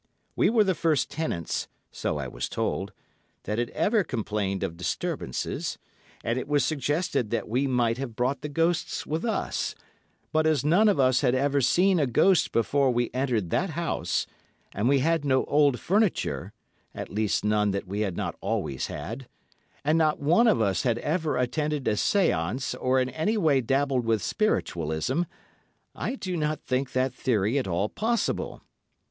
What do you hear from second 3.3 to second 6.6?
that had ever complained of disturbances, and it